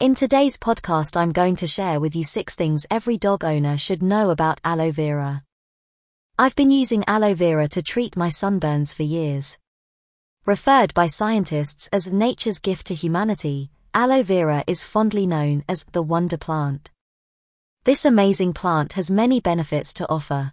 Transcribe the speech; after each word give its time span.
In 0.00 0.14
today's 0.14 0.56
podcast, 0.56 1.14
I'm 1.14 1.30
going 1.30 1.56
to 1.56 1.66
share 1.66 2.00
with 2.00 2.16
you 2.16 2.24
six 2.24 2.54
things 2.54 2.86
every 2.90 3.18
dog 3.18 3.44
owner 3.44 3.76
should 3.76 4.02
know 4.02 4.30
about 4.30 4.58
aloe 4.64 4.92
vera. 4.92 5.44
I've 6.38 6.56
been 6.56 6.70
using 6.70 7.04
aloe 7.06 7.34
vera 7.34 7.68
to 7.68 7.82
treat 7.82 8.16
my 8.16 8.30
sunburns 8.30 8.94
for 8.94 9.02
years. 9.02 9.58
Referred 10.46 10.94
by 10.94 11.06
scientists 11.06 11.86
as 11.92 12.10
nature's 12.10 12.60
gift 12.60 12.86
to 12.86 12.94
humanity, 12.94 13.72
aloe 13.92 14.22
vera 14.22 14.64
is 14.66 14.84
fondly 14.84 15.26
known 15.26 15.64
as 15.68 15.84
the 15.92 16.02
wonder 16.02 16.38
plant. 16.38 16.90
This 17.84 18.06
amazing 18.06 18.54
plant 18.54 18.94
has 18.94 19.10
many 19.10 19.38
benefits 19.38 19.92
to 19.92 20.08
offer. 20.08 20.52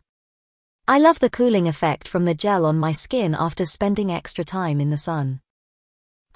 I 0.89 1.00
love 1.00 1.20
the 1.20 1.29
cooling 1.29 1.70
effect 1.70 2.09
from 2.09 2.25
the 2.25 2.36
gel 2.36 2.66
on 2.66 2.77
my 2.77 2.91
skin 2.91 3.34
after 3.34 3.64
spending 3.64 4.11
extra 4.11 4.43
time 4.43 4.82
in 4.82 4.89
the 4.89 4.98
sun. 4.98 5.39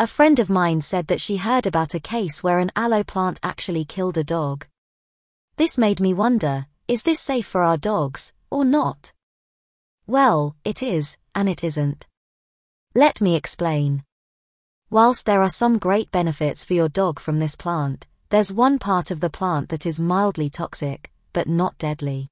A 0.01 0.07
friend 0.07 0.39
of 0.39 0.49
mine 0.49 0.81
said 0.81 1.05
that 1.09 1.21
she 1.21 1.37
heard 1.37 1.67
about 1.67 1.93
a 1.93 1.99
case 1.99 2.41
where 2.41 2.57
an 2.57 2.71
aloe 2.75 3.03
plant 3.03 3.39
actually 3.43 3.85
killed 3.85 4.17
a 4.17 4.23
dog. 4.23 4.65
This 5.57 5.77
made 5.77 5.99
me 5.99 6.11
wonder, 6.11 6.65
is 6.87 7.03
this 7.03 7.19
safe 7.19 7.45
for 7.45 7.61
our 7.61 7.77
dogs, 7.77 8.33
or 8.49 8.65
not? 8.65 9.13
Well, 10.07 10.55
it 10.65 10.81
is, 10.81 11.17
and 11.35 11.47
it 11.47 11.63
isn't. 11.63 12.07
Let 12.95 13.21
me 13.21 13.35
explain. 13.35 14.03
Whilst 14.89 15.27
there 15.27 15.43
are 15.43 15.49
some 15.49 15.77
great 15.77 16.09
benefits 16.09 16.65
for 16.65 16.73
your 16.73 16.89
dog 16.89 17.19
from 17.19 17.37
this 17.37 17.55
plant, 17.55 18.07
there's 18.29 18.51
one 18.51 18.79
part 18.79 19.11
of 19.11 19.19
the 19.19 19.29
plant 19.29 19.69
that 19.69 19.85
is 19.85 19.99
mildly 19.99 20.49
toxic, 20.49 21.11
but 21.31 21.47
not 21.47 21.77
deadly. 21.77 22.27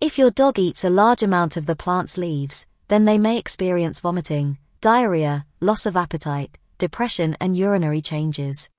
If 0.00 0.16
your 0.16 0.30
dog 0.30 0.58
eats 0.58 0.84
a 0.84 0.88
large 0.88 1.22
amount 1.22 1.58
of 1.58 1.66
the 1.66 1.76
plant's 1.76 2.16
leaves, 2.16 2.64
then 2.86 3.04
they 3.04 3.18
may 3.18 3.36
experience 3.36 4.00
vomiting, 4.00 4.56
diarrhea, 4.80 5.44
loss 5.60 5.84
of 5.84 5.94
appetite, 5.94 6.56
depression 6.78 7.36
and 7.40 7.56
urinary 7.56 8.00
changes. 8.00 8.70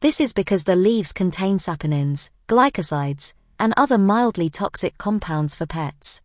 This 0.00 0.20
is 0.20 0.32
because 0.32 0.64
the 0.64 0.76
leaves 0.76 1.12
contain 1.12 1.58
saponins, 1.58 2.30
glycosides, 2.48 3.34
and 3.58 3.74
other 3.76 3.98
mildly 3.98 4.48
toxic 4.48 4.96
compounds 4.96 5.54
for 5.54 5.66
pets. 5.66 6.20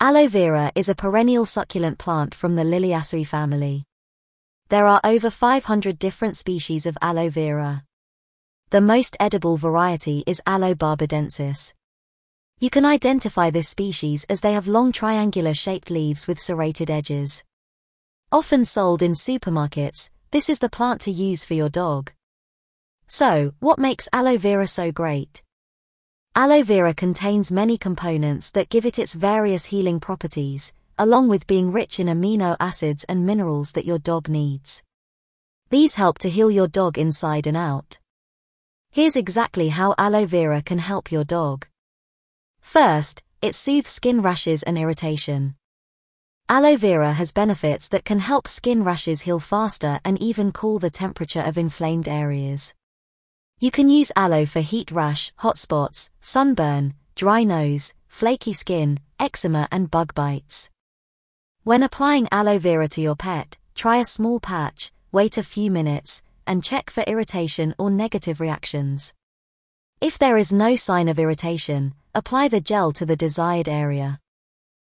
Aloe 0.00 0.28
vera 0.28 0.70
is 0.74 0.88
a 0.88 0.94
perennial 0.94 1.46
succulent 1.46 1.98
plant 1.98 2.34
from 2.34 2.56
the 2.56 2.62
Liliaceae 2.62 3.26
family. 3.26 3.84
There 4.68 4.86
are 4.86 5.00
over 5.02 5.30
500 5.30 5.98
different 5.98 6.36
species 6.36 6.84
of 6.84 6.98
aloe 7.00 7.30
vera. 7.30 7.84
The 8.70 8.80
most 8.80 9.16
edible 9.20 9.56
variety 9.56 10.24
is 10.26 10.42
Aloe 10.46 10.74
barbadensis. 10.74 11.72
You 12.58 12.70
can 12.70 12.84
identify 12.84 13.50
this 13.50 13.68
species 13.68 14.24
as 14.28 14.40
they 14.40 14.52
have 14.52 14.66
long 14.66 14.90
triangular 14.90 15.54
shaped 15.54 15.90
leaves 15.90 16.26
with 16.26 16.40
serrated 16.40 16.90
edges. 16.90 17.44
Often 18.34 18.64
sold 18.64 19.00
in 19.00 19.12
supermarkets, 19.12 20.10
this 20.32 20.50
is 20.50 20.58
the 20.58 20.68
plant 20.68 21.00
to 21.02 21.12
use 21.12 21.44
for 21.44 21.54
your 21.54 21.68
dog. 21.68 22.10
So, 23.06 23.52
what 23.60 23.78
makes 23.78 24.08
aloe 24.12 24.38
vera 24.38 24.66
so 24.66 24.90
great? 24.90 25.44
Aloe 26.34 26.64
vera 26.64 26.94
contains 26.94 27.52
many 27.52 27.78
components 27.78 28.50
that 28.50 28.70
give 28.70 28.84
it 28.84 28.98
its 28.98 29.14
various 29.14 29.66
healing 29.66 30.00
properties, 30.00 30.72
along 30.98 31.28
with 31.28 31.46
being 31.46 31.70
rich 31.70 32.00
in 32.00 32.08
amino 32.08 32.56
acids 32.58 33.04
and 33.04 33.24
minerals 33.24 33.70
that 33.70 33.86
your 33.86 34.00
dog 34.00 34.28
needs. 34.28 34.82
These 35.70 35.94
help 35.94 36.18
to 36.18 36.28
heal 36.28 36.50
your 36.50 36.66
dog 36.66 36.98
inside 36.98 37.46
and 37.46 37.56
out. 37.56 37.98
Here's 38.90 39.14
exactly 39.14 39.68
how 39.68 39.94
aloe 39.96 40.26
vera 40.26 40.60
can 40.60 40.78
help 40.78 41.12
your 41.12 41.22
dog. 41.22 41.68
First, 42.60 43.22
it 43.40 43.54
soothes 43.54 43.90
skin 43.90 44.22
rashes 44.22 44.64
and 44.64 44.76
irritation. 44.76 45.54
Aloe 46.46 46.76
vera 46.76 47.14
has 47.14 47.32
benefits 47.32 47.88
that 47.88 48.04
can 48.04 48.18
help 48.18 48.46
skin 48.46 48.84
rashes 48.84 49.22
heal 49.22 49.40
faster 49.40 49.98
and 50.04 50.20
even 50.20 50.52
cool 50.52 50.78
the 50.78 50.90
temperature 50.90 51.40
of 51.40 51.56
inflamed 51.56 52.06
areas. 52.06 52.74
You 53.60 53.70
can 53.70 53.88
use 53.88 54.12
aloe 54.14 54.44
for 54.44 54.60
heat 54.60 54.90
rash, 54.90 55.32
hot 55.36 55.56
spots, 55.56 56.10
sunburn, 56.20 56.94
dry 57.14 57.44
nose, 57.44 57.94
flaky 58.08 58.52
skin, 58.52 59.00
eczema 59.18 59.68
and 59.72 59.90
bug 59.90 60.14
bites. 60.14 60.68
When 61.62 61.82
applying 61.82 62.28
aloe 62.30 62.58
vera 62.58 62.88
to 62.88 63.00
your 63.00 63.16
pet, 63.16 63.56
try 63.74 63.96
a 63.96 64.04
small 64.04 64.38
patch, 64.38 64.92
wait 65.12 65.38
a 65.38 65.42
few 65.42 65.70
minutes, 65.70 66.20
and 66.46 66.62
check 66.62 66.90
for 66.90 67.04
irritation 67.04 67.74
or 67.78 67.90
negative 67.90 68.38
reactions. 68.38 69.14
If 69.98 70.18
there 70.18 70.36
is 70.36 70.52
no 70.52 70.76
sign 70.76 71.08
of 71.08 71.18
irritation, 71.18 71.94
apply 72.14 72.48
the 72.48 72.60
gel 72.60 72.92
to 72.92 73.06
the 73.06 73.16
desired 73.16 73.66
area. 73.66 74.20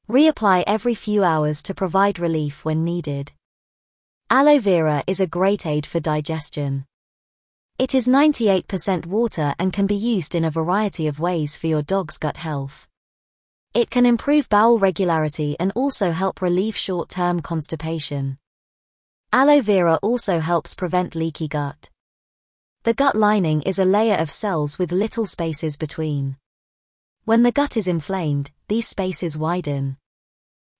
Reapply 0.08 0.62
every 0.68 0.94
few 0.94 1.24
hours 1.24 1.60
to 1.62 1.74
provide 1.74 2.20
relief 2.20 2.64
when 2.64 2.84
needed. 2.84 3.32
Aloe 4.30 4.60
vera 4.60 5.02
is 5.08 5.18
a 5.18 5.26
great 5.26 5.66
aid 5.66 5.84
for 5.84 5.98
digestion. 5.98 6.84
It 7.76 7.92
is 7.92 8.06
98% 8.06 9.06
water 9.06 9.52
and 9.58 9.72
can 9.72 9.88
be 9.88 9.96
used 9.96 10.36
in 10.36 10.44
a 10.44 10.50
variety 10.50 11.08
of 11.08 11.18
ways 11.18 11.56
for 11.56 11.66
your 11.66 11.82
dog's 11.82 12.18
gut 12.18 12.36
health. 12.36 12.86
It 13.74 13.90
can 13.90 14.06
improve 14.06 14.48
bowel 14.48 14.78
regularity 14.78 15.56
and 15.58 15.72
also 15.74 16.12
help 16.12 16.40
relieve 16.40 16.76
short-term 16.76 17.40
constipation. 17.40 18.38
Aloe 19.32 19.60
vera 19.60 19.98
also 20.02 20.38
helps 20.38 20.72
prevent 20.72 21.16
leaky 21.16 21.48
gut. 21.48 21.90
The 22.84 22.94
gut 22.94 23.16
lining 23.16 23.62
is 23.62 23.80
a 23.80 23.84
layer 23.84 24.14
of 24.14 24.30
cells 24.30 24.78
with 24.78 24.92
little 24.92 25.26
spaces 25.26 25.76
between. 25.76 26.36
When 27.24 27.42
the 27.42 27.50
gut 27.50 27.76
is 27.76 27.88
inflamed, 27.88 28.52
these 28.68 28.88
spaces 28.88 29.38
widen. 29.38 29.96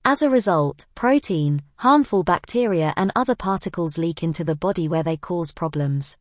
As 0.05 0.23
a 0.23 0.31
result, 0.31 0.87
protein, 0.95 1.63
harmful 1.77 2.23
bacteria 2.23 2.93
and 2.97 3.13
other 3.15 3.35
particles 3.35 3.99
leak 3.99 4.23
into 4.23 4.45
the 4.45 4.55
body 4.55 4.89
where 4.89 5.03
they 5.03 5.17
cause 5.17 5.53
problems. 5.53 6.17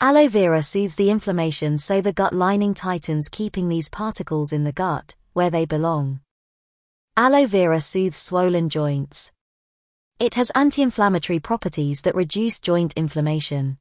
Aloe 0.00 0.28
vera 0.28 0.62
soothes 0.62 0.96
the 0.96 1.10
inflammation 1.10 1.78
so 1.78 2.00
the 2.00 2.12
gut 2.12 2.32
lining 2.32 2.74
tightens 2.74 3.28
keeping 3.28 3.68
these 3.68 3.88
particles 3.88 4.52
in 4.52 4.64
the 4.64 4.72
gut, 4.72 5.14
where 5.32 5.50
they 5.50 5.64
belong. 5.64 6.20
Aloe 7.16 7.46
vera 7.46 7.80
soothes 7.80 8.16
swollen 8.16 8.68
joints. 8.68 9.30
It 10.18 10.34
has 10.34 10.50
anti-inflammatory 10.54 11.38
properties 11.38 12.02
that 12.02 12.14
reduce 12.14 12.60
joint 12.60 12.92
inflammation. 12.94 13.78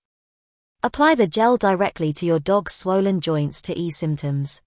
Apply 0.84 1.16
the 1.16 1.28
gel 1.28 1.58
directly 1.58 2.14
to 2.14 2.26
your 2.26 2.40
dog's 2.40 2.74
swollen 2.74 3.22
joints 3.22 3.62
to 3.64 3.78
ease 3.78 3.98
symptoms. 3.98 4.62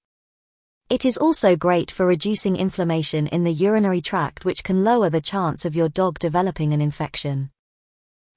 It 0.91 1.07
is 1.07 1.17
also 1.17 1.57
great 1.57 1.91
for 1.91 2.05
reducing 2.05 2.57
inflammation 2.57 3.27
in 3.29 3.43
the 3.43 3.53
urinary 3.53 4.03
tract 4.03 4.45
which 4.45 4.63
can 4.63 4.85
lower 4.85 5.09
the 5.09 5.21
chance 5.21 5.65
of 5.65 5.75
your 5.75 5.89
dog 5.89 6.19
developing 6.19 6.75
an 6.75 6.83
infection. 6.83 7.51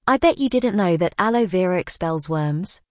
I 0.08 0.16
bet 0.16 0.38
you 0.38 0.48
didn't 0.48 0.78
know 0.78 0.96
that 0.96 1.14
aloe 1.20 1.46
vera 1.46 1.78
expels 1.78 2.30
worms. 2.30 2.82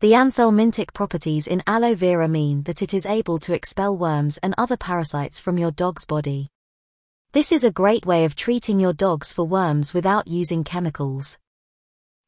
The 0.00 0.12
anthelmintic 0.12 0.94
properties 0.94 1.46
in 1.46 1.62
aloe 1.66 1.94
vera 1.94 2.26
mean 2.28 2.62
that 2.62 2.80
it 2.80 2.94
is 2.94 3.04
able 3.04 3.38
to 3.40 3.52
expel 3.52 3.94
worms 3.94 4.38
and 4.38 4.54
other 4.56 4.78
parasites 4.78 5.38
from 5.38 5.58
your 5.58 5.70
dog's 5.70 6.06
body. 6.06 6.48
This 7.32 7.52
is 7.52 7.64
a 7.64 7.70
great 7.70 8.06
way 8.06 8.24
of 8.24 8.34
treating 8.34 8.80
your 8.80 8.94
dogs 8.94 9.34
for 9.34 9.44
worms 9.44 9.92
without 9.92 10.28
using 10.28 10.64
chemicals. 10.64 11.36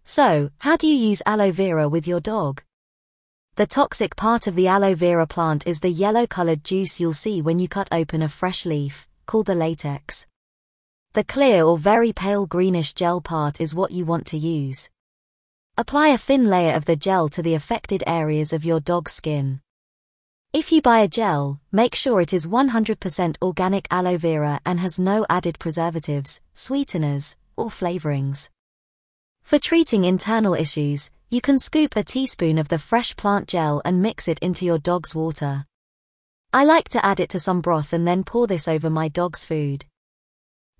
So, 0.02 0.50
how 0.58 0.76
do 0.76 0.86
you 0.86 0.94
use 0.94 1.22
aloe 1.24 1.52
vera 1.52 1.88
with 1.88 2.06
your 2.06 2.20
dog? 2.20 2.62
The 3.56 3.68
toxic 3.68 4.16
part 4.16 4.48
of 4.48 4.56
the 4.56 4.66
aloe 4.66 4.96
vera 4.96 5.28
plant 5.28 5.64
is 5.64 5.78
the 5.78 5.88
yellow-colored 5.88 6.64
juice 6.64 6.98
you'll 6.98 7.12
see 7.12 7.40
when 7.40 7.60
you 7.60 7.68
cut 7.68 7.86
open 7.92 8.20
a 8.20 8.28
fresh 8.28 8.66
leaf, 8.66 9.06
called 9.26 9.46
the 9.46 9.54
latex. 9.54 10.26
The 11.12 11.22
clear 11.22 11.62
or 11.62 11.78
very 11.78 12.12
pale 12.12 12.46
greenish 12.46 12.94
gel 12.94 13.20
part 13.20 13.60
is 13.60 13.72
what 13.72 13.92
you 13.92 14.04
want 14.04 14.26
to 14.26 14.36
use. 14.36 14.90
Apply 15.78 16.08
a 16.08 16.18
thin 16.18 16.50
layer 16.50 16.74
of 16.74 16.86
the 16.86 16.96
gel 16.96 17.28
to 17.28 17.42
the 17.42 17.54
affected 17.54 18.02
areas 18.08 18.52
of 18.52 18.64
your 18.64 18.80
dog's 18.80 19.12
skin. 19.12 19.60
If 20.52 20.72
you 20.72 20.82
buy 20.82 20.98
a 20.98 21.08
gel, 21.08 21.60
make 21.70 21.94
sure 21.94 22.20
it 22.20 22.32
is 22.32 22.48
100% 22.48 23.36
organic 23.40 23.86
aloe 23.88 24.16
vera 24.16 24.60
and 24.66 24.80
has 24.80 24.98
no 24.98 25.26
added 25.30 25.60
preservatives, 25.60 26.40
sweeteners, 26.54 27.36
or 27.56 27.66
flavorings. 27.66 28.48
For 29.44 29.60
treating 29.60 30.04
internal 30.04 30.54
issues, 30.54 31.12
you 31.34 31.40
can 31.40 31.58
scoop 31.58 31.96
a 31.96 32.04
teaspoon 32.04 32.58
of 32.58 32.68
the 32.68 32.78
fresh 32.78 33.16
plant 33.16 33.48
gel 33.48 33.82
and 33.84 34.00
mix 34.00 34.28
it 34.28 34.38
into 34.38 34.64
your 34.64 34.78
dog's 34.78 35.16
water. 35.16 35.66
I 36.52 36.62
like 36.62 36.88
to 36.90 37.04
add 37.04 37.18
it 37.18 37.28
to 37.30 37.40
some 37.40 37.60
broth 37.60 37.92
and 37.92 38.06
then 38.06 38.22
pour 38.22 38.46
this 38.46 38.68
over 38.68 38.88
my 38.88 39.08
dog's 39.08 39.44
food. 39.44 39.84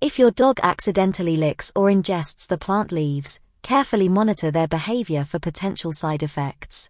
If 0.00 0.16
your 0.16 0.30
dog 0.30 0.60
accidentally 0.62 1.36
licks 1.36 1.72
or 1.74 1.86
ingests 1.90 2.46
the 2.46 2.56
plant 2.56 2.92
leaves, 2.92 3.40
carefully 3.62 4.08
monitor 4.08 4.52
their 4.52 4.68
behavior 4.68 5.24
for 5.24 5.40
potential 5.40 5.90
side 5.90 6.22
effects. 6.22 6.88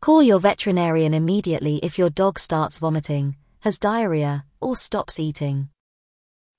Call 0.00 0.22
your 0.22 0.38
veterinarian 0.38 1.14
immediately 1.14 1.80
if 1.82 1.98
your 1.98 2.10
dog 2.10 2.38
starts 2.38 2.78
vomiting, 2.78 3.34
has 3.62 3.80
diarrhea, 3.80 4.44
or 4.60 4.76
stops 4.76 5.18
eating. 5.18 5.68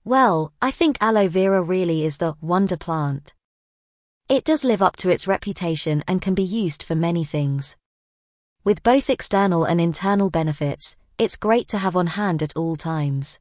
Well, 0.03 0.51
I 0.61 0.71
think 0.71 0.97
aloe 0.99 1.29
vera 1.29 1.61
really 1.61 2.03
is 2.03 2.17
the 2.17 2.35
wonder 2.41 2.75
plant. 2.75 3.33
It 4.29 4.43
does 4.43 4.63
live 4.63 4.83
up 4.83 4.95
to 4.97 5.09
its 5.09 5.25
reputation 5.27 6.03
and 6.07 6.21
can 6.21 6.35
be 6.35 6.43
used 6.43 6.83
for 6.83 6.93
many 6.93 7.23
things. 7.23 7.75
With 8.63 8.83
both 8.83 9.09
external 9.09 9.65
and 9.65 9.81
internal 9.81 10.29
benefits, 10.29 10.95
it's 11.17 11.35
great 11.35 11.67
to 11.69 11.79
have 11.79 11.95
on 11.95 12.05
hand 12.05 12.43
at 12.43 12.55
all 12.55 12.75
times. 12.75 13.39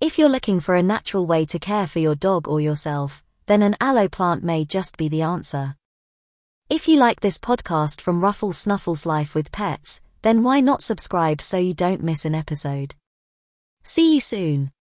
If 0.00 0.18
you're 0.18 0.28
looking 0.28 0.58
for 0.58 0.74
a 0.74 0.82
natural 0.82 1.24
way 1.24 1.44
to 1.44 1.58
care 1.60 1.86
for 1.86 2.00
your 2.00 2.16
dog 2.16 2.48
or 2.48 2.60
yourself, 2.60 3.22
then 3.46 3.62
an 3.62 3.76
aloe 3.80 4.08
plant 4.08 4.42
may 4.42 4.64
just 4.64 4.96
be 4.96 5.08
the 5.08 5.22
answer. 5.22 5.76
If 6.68 6.88
you 6.88 6.96
like 6.96 7.20
this 7.20 7.38
podcast 7.38 8.00
from 8.00 8.24
Ruffles 8.24 8.58
Snuffles 8.58 9.06
Life 9.06 9.36
with 9.36 9.52
Pets, 9.52 10.00
then 10.22 10.42
why 10.42 10.58
not 10.58 10.82
subscribe 10.82 11.40
so 11.40 11.58
you 11.58 11.74
don't 11.74 12.02
miss 12.02 12.24
an 12.24 12.34
episode? 12.34 12.96
See 13.84 14.14
you 14.14 14.20
soon. 14.20 14.72